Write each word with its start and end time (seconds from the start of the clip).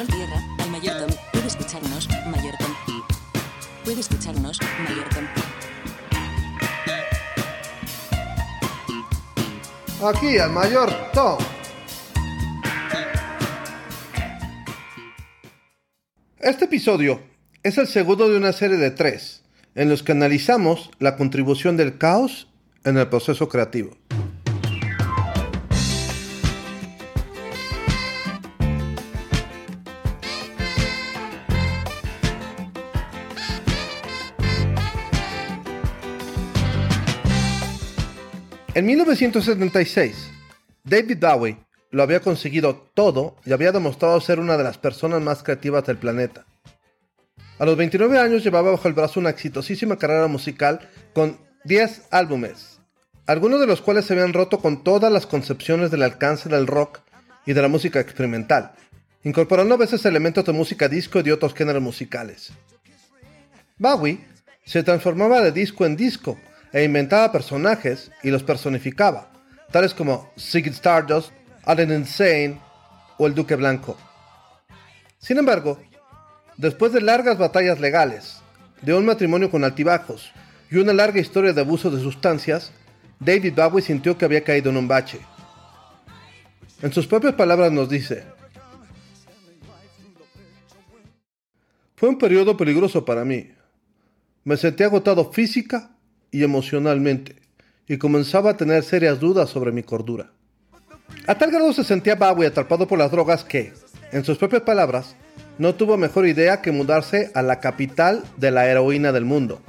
Control 0.00 0.18
tierra, 0.18 0.40
al. 0.70 1.08
Puede 1.30 1.46
escucharnos, 1.46 2.08
Mayor 2.26 2.54
Tom. 2.58 2.72
Puede 3.84 4.00
escucharnos, 4.00 4.58
Mayor 4.88 5.06
Tom. 5.10 5.26
Aquí 10.08 10.38
al 10.38 10.52
mayor 10.52 10.90
Tom. 11.12 11.38
Este 16.38 16.64
episodio 16.64 17.20
es 17.62 17.76
el 17.76 17.86
segundo 17.86 18.30
de 18.30 18.38
una 18.38 18.54
serie 18.54 18.78
de 18.78 18.92
tres, 18.92 19.42
en 19.74 19.90
los 19.90 20.02
que 20.02 20.12
analizamos 20.12 20.90
la 20.98 21.16
contribución 21.16 21.76
del 21.76 21.98
caos 21.98 22.48
en 22.84 22.96
el 22.96 23.08
proceso 23.08 23.50
creativo. 23.50 23.98
En 38.72 38.86
1976, 38.86 40.30
David 40.84 41.18
Bowie 41.18 41.58
lo 41.90 42.04
había 42.04 42.20
conseguido 42.20 42.86
todo 42.94 43.34
y 43.44 43.52
había 43.52 43.72
demostrado 43.72 44.20
ser 44.20 44.38
una 44.38 44.56
de 44.56 44.62
las 44.62 44.78
personas 44.78 45.20
más 45.20 45.42
creativas 45.42 45.84
del 45.86 45.96
planeta. 45.96 46.46
A 47.58 47.64
los 47.64 47.76
29 47.76 48.16
años 48.20 48.44
llevaba 48.44 48.70
bajo 48.70 48.86
el 48.86 48.94
brazo 48.94 49.18
una 49.18 49.30
exitosísima 49.30 49.96
carrera 49.96 50.28
musical 50.28 50.88
con 51.12 51.36
10 51.64 52.06
álbumes, 52.12 52.78
algunos 53.26 53.58
de 53.58 53.66
los 53.66 53.80
cuales 53.80 54.04
se 54.04 54.12
habían 54.12 54.32
roto 54.32 54.60
con 54.60 54.84
todas 54.84 55.12
las 55.12 55.26
concepciones 55.26 55.90
del 55.90 56.04
alcance 56.04 56.48
del 56.48 56.68
rock 56.68 57.00
y 57.46 57.54
de 57.54 57.62
la 57.62 57.68
música 57.68 57.98
experimental, 57.98 58.70
incorporando 59.24 59.74
a 59.74 59.78
veces 59.78 60.04
elementos 60.04 60.44
de 60.44 60.52
música 60.52 60.88
disco 60.88 61.18
y 61.18 61.24
de 61.24 61.32
otros 61.32 61.54
géneros 61.54 61.82
musicales. 61.82 62.52
Bowie 63.78 64.20
se 64.64 64.84
transformaba 64.84 65.40
de 65.40 65.50
disco 65.50 65.84
en 65.84 65.96
disco 65.96 66.38
e 66.72 66.84
inventaba 66.84 67.32
personajes 67.32 68.10
y 68.22 68.30
los 68.30 68.42
personificaba, 68.42 69.30
tales 69.70 69.94
como 69.94 70.32
Ziggy 70.38 70.70
Stardust, 70.70 71.32
Allen 71.64 71.92
Insane 71.92 72.60
o 73.18 73.26
el 73.26 73.34
Duque 73.34 73.56
Blanco. 73.56 73.96
Sin 75.18 75.38
embargo, 75.38 75.80
después 76.56 76.92
de 76.92 77.00
largas 77.00 77.38
batallas 77.38 77.80
legales, 77.80 78.40
de 78.82 78.94
un 78.94 79.04
matrimonio 79.04 79.50
con 79.50 79.64
altibajos 79.64 80.32
y 80.70 80.76
una 80.76 80.92
larga 80.92 81.20
historia 81.20 81.52
de 81.52 81.60
abuso 81.60 81.90
de 81.90 82.00
sustancias, 82.00 82.72
David 83.18 83.54
Bowie 83.54 83.82
sintió 83.82 84.16
que 84.16 84.24
había 84.24 84.44
caído 84.44 84.70
en 84.70 84.78
un 84.78 84.88
bache. 84.88 85.20
En 86.80 86.92
sus 86.92 87.06
propias 87.06 87.34
palabras 87.34 87.70
nos 87.70 87.88
dice, 87.90 88.24
Fue 91.96 92.08
un 92.08 92.16
periodo 92.16 92.56
peligroso 92.56 93.04
para 93.04 93.26
mí. 93.26 93.52
Me 94.44 94.56
sentí 94.56 94.82
agotado 94.84 95.32
física 95.32 95.90
y 96.30 96.42
emocionalmente, 96.42 97.36
y 97.86 97.98
comenzaba 97.98 98.50
a 98.50 98.56
tener 98.56 98.82
serias 98.82 99.20
dudas 99.20 99.50
sobre 99.50 99.72
mi 99.72 99.82
cordura. 99.82 100.32
A 101.26 101.34
tal 101.36 101.50
grado 101.50 101.72
se 101.72 101.84
sentía 101.84 102.14
Bowie 102.14 102.46
atrapado 102.46 102.86
por 102.86 102.98
las 102.98 103.10
drogas 103.10 103.44
que, 103.44 103.72
en 104.12 104.24
sus 104.24 104.38
propias 104.38 104.62
palabras, 104.62 105.16
no 105.58 105.74
tuvo 105.74 105.96
mejor 105.96 106.26
idea 106.26 106.62
que 106.62 106.72
mudarse 106.72 107.30
a 107.34 107.42
la 107.42 107.60
capital 107.60 108.24
de 108.36 108.50
la 108.50 108.66
heroína 108.66 109.12
del 109.12 109.24
mundo, 109.24 109.60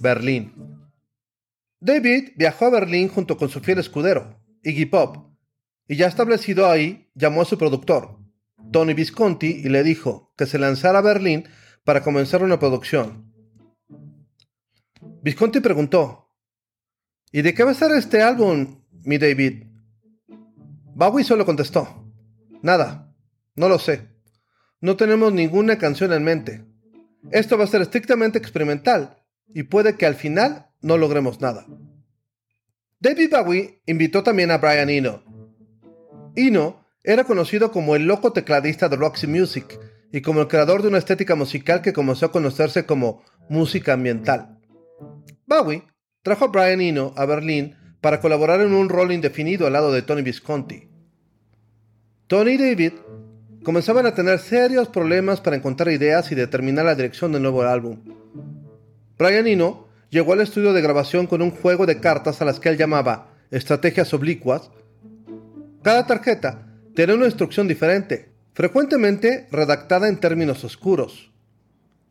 Berlín. 0.00 0.52
David 1.80 2.30
viajó 2.36 2.66
a 2.66 2.70
Berlín 2.70 3.08
junto 3.08 3.36
con 3.36 3.48
su 3.48 3.60
fiel 3.60 3.78
escudero, 3.78 4.38
Iggy 4.62 4.86
Pop, 4.86 5.30
y 5.86 5.96
ya 5.96 6.06
establecido 6.06 6.70
ahí, 6.70 7.08
llamó 7.14 7.42
a 7.42 7.46
su 7.46 7.58
productor, 7.58 8.18
Tony 8.70 8.94
Visconti, 8.94 9.60
y 9.64 9.68
le 9.68 9.82
dijo 9.82 10.32
que 10.36 10.46
se 10.46 10.58
lanzara 10.58 10.98
a 10.98 11.02
Berlín 11.02 11.48
para 11.84 12.02
comenzar 12.02 12.42
una 12.42 12.58
producción. 12.58 13.29
Visconti 15.22 15.60
preguntó, 15.60 16.30
¿Y 17.32 17.42
de 17.42 17.54
qué 17.54 17.62
va 17.62 17.70
a 17.70 17.74
ser 17.74 17.92
este 17.92 18.22
álbum, 18.22 18.82
mi 19.04 19.18
David? 19.18 19.64
Bowie 20.94 21.24
solo 21.24 21.46
contestó, 21.46 22.12
nada, 22.62 23.14
no 23.54 23.68
lo 23.68 23.78
sé. 23.78 24.08
No 24.80 24.96
tenemos 24.96 25.32
ninguna 25.32 25.78
canción 25.78 26.12
en 26.12 26.24
mente. 26.24 26.64
Esto 27.30 27.58
va 27.58 27.64
a 27.64 27.68
ser 27.68 27.82
estrictamente 27.82 28.38
experimental 28.38 29.18
y 29.54 29.64
puede 29.64 29.96
que 29.96 30.06
al 30.06 30.14
final 30.14 30.70
no 30.80 30.96
logremos 30.96 31.40
nada. 31.40 31.66
David 32.98 33.30
Bowie 33.30 33.82
invitó 33.86 34.22
también 34.22 34.50
a 34.50 34.58
Brian 34.58 34.90
Eno. 34.90 35.22
Eno 36.34 36.86
era 37.04 37.24
conocido 37.24 37.70
como 37.70 37.94
el 37.94 38.06
loco 38.06 38.32
tecladista 38.32 38.88
de 38.88 38.96
Roxy 38.96 39.26
Music 39.26 39.78
y 40.12 40.22
como 40.22 40.40
el 40.40 40.48
creador 40.48 40.82
de 40.82 40.88
una 40.88 40.98
estética 40.98 41.34
musical 41.34 41.82
que 41.82 41.92
comenzó 41.92 42.26
a 42.26 42.32
conocerse 42.32 42.86
como 42.86 43.22
música 43.48 43.92
ambiental. 43.92 44.59
Bowie 45.46 45.84
trajo 46.22 46.46
a 46.46 46.48
Brian 46.48 46.80
Eno 46.80 47.12
a 47.16 47.24
Berlín 47.26 47.76
para 48.00 48.20
colaborar 48.20 48.60
en 48.60 48.72
un 48.72 48.88
rol 48.88 49.12
indefinido 49.12 49.66
al 49.66 49.72
lado 49.72 49.92
de 49.92 50.02
Tony 50.02 50.22
Visconti. 50.22 50.88
Tony 52.26 52.52
y 52.52 52.56
David 52.58 52.92
comenzaban 53.62 54.06
a 54.06 54.14
tener 54.14 54.38
serios 54.38 54.88
problemas 54.88 55.40
para 55.40 55.56
encontrar 55.56 55.92
ideas 55.92 56.30
y 56.32 56.34
determinar 56.34 56.84
la 56.84 56.94
dirección 56.94 57.32
del 57.32 57.42
nuevo 57.42 57.62
álbum. 57.62 58.00
Brian 59.18 59.46
Eno 59.46 59.88
llegó 60.10 60.32
al 60.32 60.40
estudio 60.40 60.72
de 60.72 60.80
grabación 60.80 61.26
con 61.26 61.42
un 61.42 61.50
juego 61.50 61.86
de 61.86 62.00
cartas 62.00 62.40
a 62.40 62.44
las 62.44 62.60
que 62.60 62.68
él 62.68 62.78
llamaba 62.78 63.34
estrategias 63.50 64.14
oblicuas. 64.14 64.70
Cada 65.82 66.06
tarjeta 66.06 66.66
tenía 66.94 67.16
una 67.16 67.26
instrucción 67.26 67.68
diferente, 67.68 68.32
frecuentemente 68.54 69.48
redactada 69.50 70.08
en 70.08 70.18
términos 70.18 70.64
oscuros, 70.64 71.30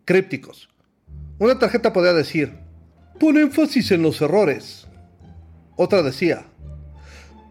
crípticos. 0.06 0.70
Una 1.40 1.58
tarjeta 1.58 1.94
podía 1.94 2.14
decir, 2.14 2.59
pon 3.19 3.38
énfasis 3.38 3.91
en 3.91 4.02
los 4.02 4.22
errores. 4.22 4.88
Otra 5.75 6.02
decía, 6.02 6.46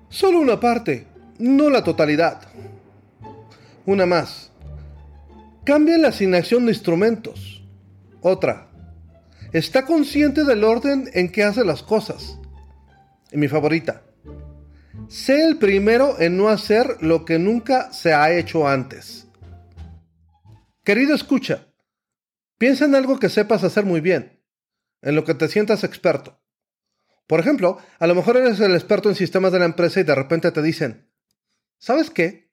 solo 0.08 0.40
una 0.40 0.58
parte, 0.58 1.06
no 1.38 1.70
la 1.70 1.84
totalidad. 1.84 2.40
Una 3.86 4.06
más, 4.06 4.50
cambia 5.64 5.98
la 5.98 6.08
asignación 6.08 6.66
de 6.66 6.72
instrumentos. 6.72 7.62
Otra, 8.20 8.68
está 9.52 9.86
consciente 9.86 10.44
del 10.44 10.64
orden 10.64 11.10
en 11.14 11.30
que 11.30 11.44
hace 11.44 11.64
las 11.64 11.82
cosas. 11.82 12.38
Y 13.30 13.36
mi 13.36 13.48
favorita, 13.48 14.02
sé 15.08 15.44
el 15.44 15.58
primero 15.58 16.18
en 16.18 16.36
no 16.36 16.48
hacer 16.48 16.96
lo 17.00 17.24
que 17.24 17.38
nunca 17.38 17.92
se 17.92 18.12
ha 18.12 18.32
hecho 18.32 18.66
antes. 18.66 19.26
Querido 20.84 21.14
escucha, 21.14 21.66
piensa 22.56 22.86
en 22.86 22.94
algo 22.94 23.18
que 23.18 23.28
sepas 23.28 23.62
hacer 23.64 23.84
muy 23.84 24.00
bien, 24.00 24.37
en 25.02 25.14
lo 25.14 25.24
que 25.24 25.34
te 25.34 25.48
sientas 25.48 25.84
experto. 25.84 26.38
Por 27.26 27.40
ejemplo, 27.40 27.78
a 27.98 28.06
lo 28.06 28.14
mejor 28.14 28.36
eres 28.38 28.58
el 28.60 28.74
experto 28.74 29.08
en 29.08 29.14
sistemas 29.14 29.52
de 29.52 29.58
la 29.58 29.66
empresa 29.66 30.00
y 30.00 30.04
de 30.04 30.14
repente 30.14 30.50
te 30.50 30.62
dicen, 30.62 31.10
¿sabes 31.78 32.10
qué? 32.10 32.50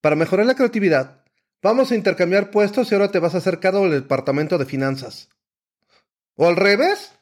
Para 0.00 0.16
mejorar 0.16 0.46
la 0.46 0.54
creatividad, 0.54 1.22
vamos 1.62 1.92
a 1.92 1.94
intercambiar 1.94 2.50
puestos 2.50 2.90
y 2.90 2.94
ahora 2.94 3.10
te 3.10 3.18
vas 3.18 3.34
a 3.34 3.38
hacer 3.38 3.60
cargo 3.60 3.88
departamento 3.90 4.56
de 4.56 4.64
finanzas. 4.64 5.28
O 6.36 6.48
al 6.48 6.56
revés, 6.56 7.12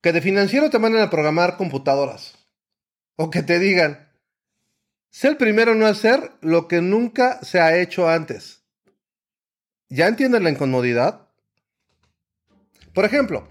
que 0.00 0.12
de 0.12 0.20
financiero 0.20 0.70
te 0.70 0.80
manden 0.80 1.02
a 1.02 1.10
programar 1.10 1.56
computadoras. 1.56 2.34
O 3.14 3.30
que 3.30 3.42
te 3.42 3.60
digan, 3.60 4.08
sé 5.10 5.28
el 5.28 5.36
primero 5.36 5.72
en 5.72 5.78
no 5.78 5.86
hacer 5.86 6.32
lo 6.40 6.66
que 6.66 6.80
nunca 6.80 7.40
se 7.42 7.60
ha 7.60 7.76
hecho 7.78 8.08
antes. 8.08 8.62
¿Ya 9.88 10.08
entiendes 10.08 10.42
la 10.42 10.50
incomodidad? 10.50 11.28
Por 12.92 13.04
ejemplo, 13.04 13.48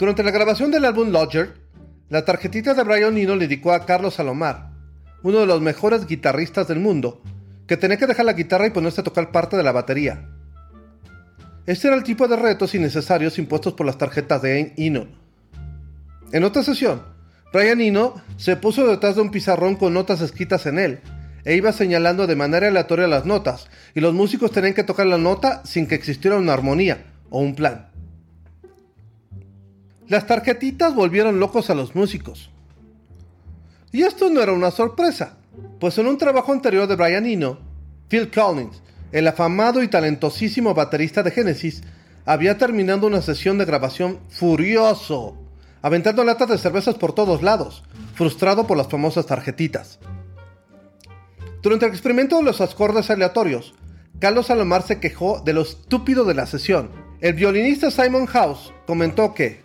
durante 0.00 0.22
la 0.22 0.30
grabación 0.30 0.70
del 0.70 0.86
álbum 0.86 1.10
Lodger, 1.10 1.52
la 2.08 2.24
tarjetita 2.24 2.72
de 2.72 2.82
Brian 2.84 3.18
Eno 3.18 3.36
le 3.36 3.46
dedicó 3.46 3.70
a 3.72 3.84
Carlos 3.84 4.14
Salomar, 4.14 4.70
uno 5.22 5.40
de 5.40 5.46
los 5.46 5.60
mejores 5.60 6.06
guitarristas 6.06 6.66
del 6.66 6.80
mundo, 6.80 7.20
que 7.66 7.76
tenía 7.76 7.98
que 7.98 8.06
dejar 8.06 8.24
la 8.24 8.32
guitarra 8.32 8.66
y 8.66 8.70
ponerse 8.70 9.02
a 9.02 9.04
tocar 9.04 9.30
parte 9.30 9.58
de 9.58 9.62
la 9.62 9.72
batería. 9.72 10.26
Este 11.66 11.88
era 11.88 11.98
el 11.98 12.02
tipo 12.02 12.26
de 12.26 12.36
retos 12.36 12.74
innecesarios 12.74 13.38
impuestos 13.38 13.74
por 13.74 13.84
las 13.84 13.98
tarjetas 13.98 14.40
de 14.40 14.72
Eno. 14.78 15.06
En 16.32 16.44
otra 16.44 16.62
sesión, 16.62 17.02
Brian 17.52 17.82
Eno 17.82 18.14
se 18.38 18.56
puso 18.56 18.86
detrás 18.86 19.16
de 19.16 19.20
un 19.20 19.30
pizarrón 19.30 19.76
con 19.76 19.92
notas 19.92 20.22
escritas 20.22 20.64
en 20.64 20.78
él, 20.78 21.00
e 21.44 21.56
iba 21.56 21.72
señalando 21.72 22.26
de 22.26 22.36
manera 22.36 22.68
aleatoria 22.68 23.06
las 23.06 23.26
notas, 23.26 23.68
y 23.94 24.00
los 24.00 24.14
músicos 24.14 24.50
tenían 24.50 24.72
que 24.72 24.82
tocar 24.82 25.06
la 25.06 25.18
nota 25.18 25.60
sin 25.66 25.86
que 25.86 25.94
existiera 25.94 26.38
una 26.38 26.54
armonía 26.54 27.04
o 27.28 27.40
un 27.40 27.54
plan. 27.54 27.89
Las 30.10 30.26
tarjetitas 30.26 30.92
volvieron 30.92 31.38
locos 31.38 31.70
a 31.70 31.74
los 31.76 31.94
músicos. 31.94 32.50
Y 33.92 34.02
esto 34.02 34.28
no 34.28 34.42
era 34.42 34.52
una 34.52 34.72
sorpresa, 34.72 35.36
pues 35.78 35.98
en 35.98 36.08
un 36.08 36.18
trabajo 36.18 36.52
anterior 36.52 36.88
de 36.88 36.96
Brian 36.96 37.26
Eno, 37.26 37.60
Phil 38.08 38.28
Collins, 38.28 38.82
el 39.12 39.28
afamado 39.28 39.84
y 39.84 39.86
talentosísimo 39.86 40.74
baterista 40.74 41.22
de 41.22 41.30
Genesis, 41.30 41.84
había 42.26 42.58
terminado 42.58 43.06
una 43.06 43.22
sesión 43.22 43.56
de 43.56 43.66
grabación 43.66 44.18
furioso, 44.30 45.36
aventando 45.80 46.24
latas 46.24 46.48
de 46.48 46.58
cervezas 46.58 46.96
por 46.96 47.12
todos 47.12 47.40
lados, 47.44 47.84
frustrado 48.14 48.66
por 48.66 48.76
las 48.76 48.88
famosas 48.88 49.26
tarjetitas. 49.26 50.00
Durante 51.62 51.86
el 51.86 51.92
experimento 51.92 52.36
de 52.38 52.42
los 52.42 52.60
acordes 52.60 53.10
aleatorios, 53.10 53.74
Carlos 54.18 54.48
Salomar 54.48 54.82
se 54.82 54.98
quejó 54.98 55.40
de 55.40 55.52
lo 55.52 55.62
estúpido 55.62 56.24
de 56.24 56.34
la 56.34 56.46
sesión. 56.46 56.90
El 57.20 57.34
violinista 57.34 57.92
Simon 57.92 58.26
House 58.26 58.72
comentó 58.86 59.34
que 59.34 59.59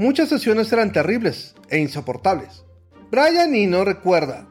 muchas 0.00 0.30
sesiones 0.30 0.72
eran 0.72 0.92
terribles 0.92 1.54
e 1.68 1.78
insoportables. 1.78 2.64
Brian 3.10 3.54
Eno 3.54 3.84
recuerda, 3.84 4.48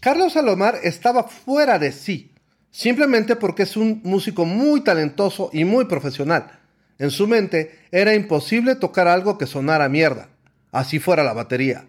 Carlos 0.00 0.32
Salomar 0.32 0.80
estaba 0.82 1.22
fuera 1.22 1.78
de 1.78 1.92
sí, 1.92 2.34
simplemente 2.72 3.36
porque 3.36 3.62
es 3.62 3.76
un 3.76 4.00
músico 4.02 4.44
muy 4.44 4.80
talentoso 4.80 5.48
y 5.52 5.64
muy 5.64 5.84
profesional. 5.84 6.58
En 6.98 7.12
su 7.12 7.28
mente 7.28 7.86
era 7.92 8.16
imposible 8.16 8.74
tocar 8.74 9.06
algo 9.06 9.38
que 9.38 9.46
sonara 9.46 9.88
mierda, 9.88 10.30
así 10.72 10.98
fuera 10.98 11.22
la 11.22 11.34
batería. 11.34 11.86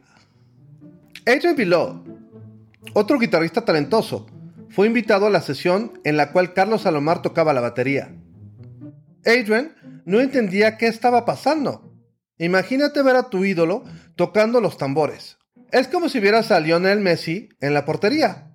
Adrian 1.25 1.55
Below, 1.55 2.03
otro 2.93 3.17
guitarrista 3.17 3.65
talentoso, 3.65 4.27
fue 4.69 4.85
invitado 4.85 5.25
a 5.25 5.31
la 5.31 5.41
sesión 5.41 5.99
en 6.03 6.17
la 6.17 6.31
cual 6.31 6.53
Carlos 6.53 6.83
Salomar 6.83 7.23
tocaba 7.23 7.51
la 7.51 7.61
batería. 7.61 8.13
Adrian 9.25 9.73
no 10.05 10.21
entendía 10.21 10.77
qué 10.77 10.85
estaba 10.85 11.25
pasando. 11.25 11.94
Imagínate 12.37 13.01
ver 13.01 13.15
a 13.15 13.29
tu 13.29 13.45
ídolo 13.45 13.83
tocando 14.15 14.59
los 14.59 14.77
tambores. 14.77 15.37
Es 15.71 15.87
como 15.87 16.09
si 16.09 16.19
vieras 16.19 16.51
a 16.51 16.59
Lionel 16.59 16.99
Messi 16.99 17.49
en 17.59 17.73
la 17.73 17.85
portería. 17.85 18.51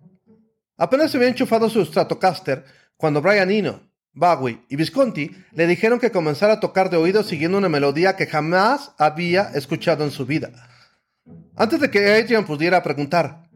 Apenas 0.77 1.11
se 1.11 1.17
había 1.17 1.29
enchufado 1.29 1.69
su 1.69 1.85
Stratocaster 1.85 2.65
cuando 2.97 3.23
Brian 3.23 3.50
Eno, 3.50 3.91
Bowie 4.12 4.65
y 4.69 4.77
Visconti 4.77 5.31
le 5.53 5.67
dijeron 5.67 5.99
que 5.99 6.11
comenzara 6.11 6.55
a 6.55 6.61
tocar 6.61 6.91
de 6.91 6.97
oído 6.97 7.23
siguiendo 7.23 7.59
una 7.59 7.69
melodía 7.69 8.17
que 8.17 8.27
jamás 8.27 8.93
había 8.99 9.50
escuchado 9.55 10.05
en 10.05 10.11
su 10.11 10.26
vida. 10.26 10.50
Antes 11.56 11.81
de 11.81 11.91
que 11.91 12.12
Adrian 12.12 12.47
pudiera 12.47 12.83
preguntar, 12.83 13.50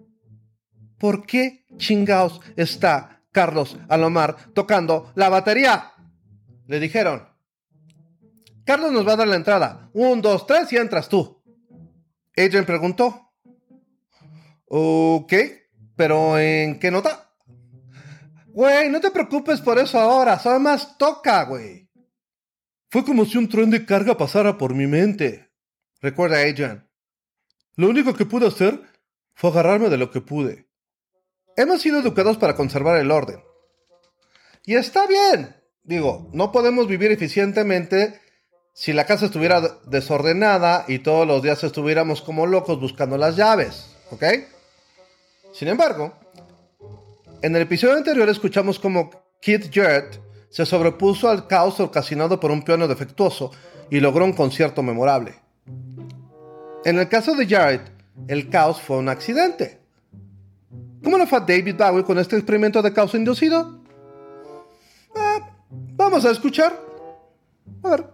¿por 0.99 1.27
qué 1.27 1.65
chingaos 1.77 2.41
está 2.56 3.23
Carlos 3.32 3.79
Alomar 3.88 4.37
tocando 4.55 5.12
la 5.15 5.29
batería? 5.29 5.93
Le 6.67 6.81
dijeron, 6.81 7.29
Carlos 8.65 8.93
nos 8.93 9.07
va 9.07 9.13
a 9.13 9.17
dar 9.17 9.29
la 9.29 9.37
entrada. 9.37 9.91
Un, 9.93 10.23
dos, 10.23 10.47
tres 10.47 10.73
y 10.73 10.77
entras 10.77 11.09
tú. 11.09 11.43
Adrian 12.37 12.65
preguntó, 12.65 13.25
Ok, 14.67 15.33
pero 15.95 16.39
¿en 16.39 16.79
qué 16.81 16.91
nota? 16.91 17.31
Güey, 18.49 18.89
no 18.89 19.01
te 19.01 19.11
preocupes 19.11 19.61
por 19.61 19.79
eso 19.79 20.01
ahora, 20.01 20.39
solo 20.39 20.59
más 20.59 20.99
toca, 20.99 21.45
güey. 21.45 21.89
Fue 22.91 23.05
como 23.05 23.25
si 23.25 23.39
un 23.39 23.49
tren 23.49 23.71
de 23.71 23.85
carga 23.85 24.17
pasara 24.17 24.57
por 24.57 24.75
mi 24.75 24.87
mente, 24.87 25.53
recuerda 26.01 26.39
Adrian. 26.39 26.89
Lo 27.77 27.89
único 27.89 28.15
que 28.15 28.27
pude 28.27 28.47
hacer 28.47 28.83
fue 29.35 29.51
agarrarme 29.51 29.91
de 29.91 29.97
lo 29.97 30.11
que 30.11 30.21
pude. 30.21 30.69
Hemos 31.57 31.83
sido 31.83 32.01
educados 32.01 32.37
para 32.37 32.57
conservar 32.57 32.99
el 32.99 33.11
orden. 33.11 33.43
Y 34.65 34.75
está 34.75 35.07
bien. 35.07 35.55
Digo, 35.83 36.31
no 36.33 36.51
podemos 36.51 36.89
vivir 36.89 37.13
eficientemente 37.13 38.21
si 38.75 38.93
la 38.93 39.06
casa 39.06 39.26
estuviera 39.26 39.62
desordenada 39.87 40.85
y 40.88 40.99
todos 40.99 41.26
los 41.26 41.43
días 41.43 41.62
estuviéramos 41.62 42.21
como 42.21 42.44
locos 42.44 42.81
buscando 42.81 43.17
las 43.17 43.37
llaves, 43.37 43.94
¿ok? 44.11 44.25
Sin 45.53 45.69
embargo, 45.69 46.12
en 47.41 47.55
el 47.55 47.62
episodio 47.62 47.94
anterior 47.94 48.29
escuchamos 48.29 48.81
cómo 48.81 49.11
Keith 49.41 49.71
Jarrett 49.73 50.21
se 50.50 50.67
sobrepuso 50.67 51.29
al 51.29 51.47
caos 51.47 51.79
ocasionado 51.79 52.41
por 52.41 52.50
un 52.50 52.62
piano 52.62 52.88
defectuoso 52.88 53.53
y 53.91 54.00
logró 54.00 54.25
un 54.25 54.32
concierto 54.32 54.82
memorable. 54.82 55.37
En 56.85 56.99
el 56.99 57.09
caso 57.09 57.37
de 57.37 57.47
Jarrett, 57.47 57.93
el 58.27 58.50
caos 58.50 58.81
fue 58.81 58.97
un 58.97 59.09
accidente. 59.09 59.79
¿Cómo 61.03 61.17
lo 61.17 61.27
fue 61.29 61.41
David 61.41 61.77
Bowie 61.77 62.03
con 62.03 62.19
este 62.19 62.37
experimento 62.37 62.82
de 62.82 62.93
caos 62.93 63.15
inducido? 63.15 63.79
Eh, 65.15 65.41
vamos 65.69 66.25
a 66.25 66.32
escuchar. 66.32 66.77
A 67.85 67.91
ver. 67.91 68.05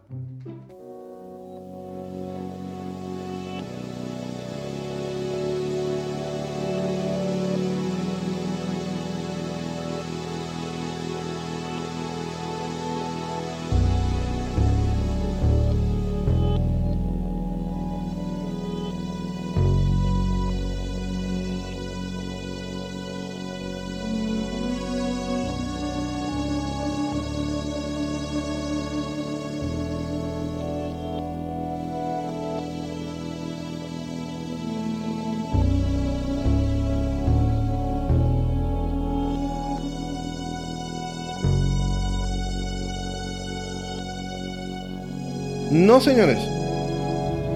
No, 45.71 46.01
señores. 46.01 46.39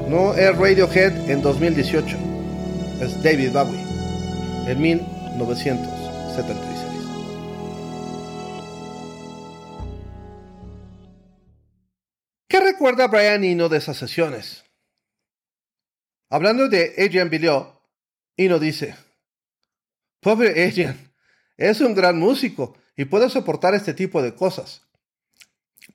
No 0.09 0.35
es 0.35 0.57
Radiohead 0.57 1.29
en 1.29 1.43
2018. 1.43 2.17
Es 3.01 3.21
David 3.25 3.51
Bowie 3.51 3.83
en 4.69 4.81
1976. 4.81 6.93
¿Qué 12.47 12.61
recuerda 12.61 13.09
Brian 13.09 13.43
Eno 13.43 13.69
de 13.69 13.79
esas 13.79 13.97
sesiones? 13.97 14.65
Hablando 16.31 16.69
de 16.69 16.95
Adrian 16.97 17.29
Billiot, 17.29 17.83
Eno 18.37 18.61
dice: 18.61 18.95
Pobre 20.21 20.51
Adrian, 20.65 21.13
es 21.57 21.81
un 21.81 21.97
gran 21.97 22.17
músico 22.17 22.77
y 22.97 23.07
puede 23.07 23.29
soportar 23.29 23.75
este 23.75 23.93
tipo 23.93 24.23
de 24.23 24.37
cosas. 24.37 24.83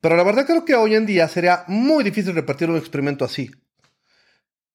Pero 0.02 0.16
la 0.16 0.24
verdad 0.24 0.46
creo 0.46 0.66
que 0.66 0.76
hoy 0.76 0.96
en 0.96 1.06
día 1.06 1.28
sería 1.28 1.64
muy 1.68 2.04
difícil 2.04 2.34
repartir 2.34 2.70
un 2.70 2.78
experimento 2.78 3.26
así. 3.26 3.52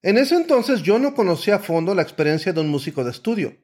En 0.03 0.19
ese 0.19 0.35
entonces 0.35 0.83
yo 0.83 0.99
no 0.99 1.15
conocía 1.15 1.57
a 1.57 1.61
fondo 1.61 1.95
la 1.95 2.03
experiencia 2.03 2.53
de 2.53 2.61
un 2.61 2.69
músico 2.69 3.05
de 3.05 3.11
estudio. 3.11 3.57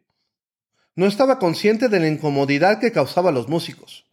No 0.94 1.06
estaba 1.06 1.38
consciente 1.38 1.88
de 1.88 2.00
la 2.00 2.08
incomodidad 2.08 2.81
que 2.81 2.93
causaba 2.93 3.30
a 3.30 3.33
los 3.33 3.49
músicos. 3.49 4.07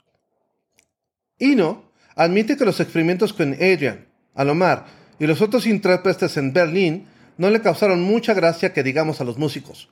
Ino 1.39 1.91
admite 2.15 2.58
que 2.58 2.65
los 2.65 2.79
experimentos 2.79 3.32
con 3.32 3.53
Adrian, 3.53 4.08
Alomar 4.34 4.86
y 5.20 5.27
los 5.27 5.41
otros 5.41 5.65
intérpretes 5.67 6.36
en 6.38 6.51
Berlín 6.51 7.08
no 7.38 7.50
le 7.50 7.62
causaron 7.62 8.01
mucha 8.01 8.34
gracia 8.34 8.74
que 8.74 8.84
digamos 8.84 9.22
a 9.22 9.24
los 9.24 9.38
músicos. 9.38 9.89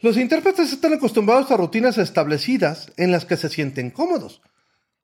Los 0.00 0.16
intérpretes 0.16 0.72
están 0.72 0.92
acostumbrados 0.92 1.50
a 1.50 1.56
rutinas 1.56 1.98
establecidas 1.98 2.92
en 2.96 3.10
las 3.10 3.24
que 3.24 3.36
se 3.36 3.48
sienten 3.48 3.90
cómodos, 3.90 4.42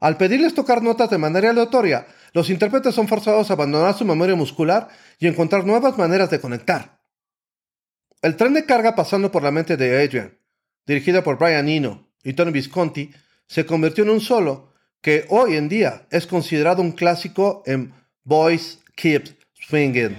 al 0.04 0.18
pedirles 0.18 0.52
tocar 0.52 0.82
notas 0.82 1.08
de 1.08 1.16
manera 1.16 1.49
aleatoria, 1.49 2.06
los 2.34 2.50
intérpretes 2.50 2.94
son 2.94 3.08
forzados 3.08 3.49
a 3.49 3.54
abandonar 3.54 3.96
su 3.96 4.04
memoria 4.04 4.37
muscular 4.37 4.88
y 5.18 5.26
encontrar 5.26 5.64
nuevas 5.64 5.96
maneras 5.96 6.28
de 6.28 6.42
conectar. 6.42 7.00
El 8.20 8.37
tren 8.37 8.52
de 8.52 8.66
carga 8.66 8.94
pasando 8.94 9.32
por 9.32 9.42
la 9.42 9.50
mente 9.50 9.78
de 9.78 10.04
Adrian, 10.04 10.38
dirigida 10.84 11.25
por 11.25 11.38
Brian 11.38 11.70
Eno 11.70 12.06
y 12.23 12.34
Tony 12.34 12.52
Visconti, 12.52 13.12
se 13.46 13.64
convirtió 13.64 14.04
en 14.04 14.11
un 14.11 14.20
solo 14.20 14.75
que 15.00 15.25
hoy 15.30 15.56
en 15.56 15.70
día 15.70 16.06
es 16.11 16.26
considerado 16.26 16.82
un 16.82 16.92
clásico 16.92 17.62
en 17.64 17.94
Boys 18.25 18.80
Keep 18.96 19.38
Swinging. 19.54 20.18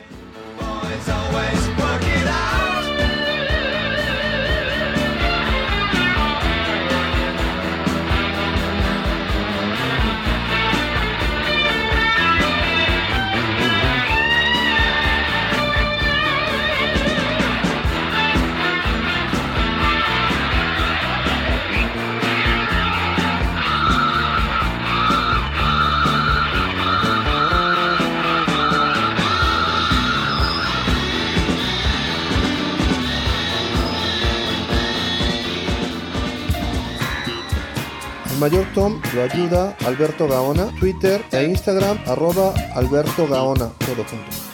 Mayor 38.46 38.68
Tom 38.76 39.02
lo 39.16 39.24
ayuda 39.24 39.76
Alberto 39.88 40.28
Gaona, 40.28 40.68
Twitter 40.80 41.20
e 41.32 41.46
Instagram 41.46 41.98
arroba 42.06 42.54
Alberto 42.76 43.26
Gaona, 43.28 43.72
todo 43.80 44.06
junto. 44.06 44.45